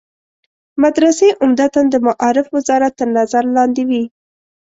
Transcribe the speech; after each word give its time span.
مدرسې 0.83 1.27
عمدتاً 1.41 1.81
د 1.89 1.95
معارف 2.05 2.45
وزارت 2.55 2.93
تر 2.99 3.09
نظر 3.17 3.43
لاندې 3.55 3.83
وي. 3.89 4.03